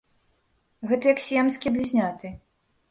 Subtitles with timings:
[0.93, 2.27] Гэта як сіямскія блізняты.